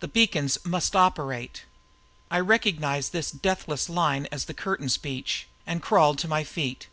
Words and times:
The 0.00 0.06
beacons 0.08 0.58
must 0.66 0.94
operate!" 0.94 1.62
I 2.30 2.40
recognized 2.40 3.12
this 3.14 3.30
deathless 3.30 3.88
line 3.88 4.28
as 4.30 4.44
the 4.44 4.52
curtain 4.52 4.90
speech 4.90 5.46
and 5.66 5.80
crawled 5.80 6.18
to 6.18 6.28
my 6.28 6.44
feet. 6.44 6.88